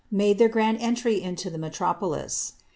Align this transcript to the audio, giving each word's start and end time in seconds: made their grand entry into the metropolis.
made 0.09 0.39
their 0.39 0.49
grand 0.49 0.79
entry 0.79 1.21
into 1.21 1.47
the 1.51 1.59
metropolis. 1.59 2.53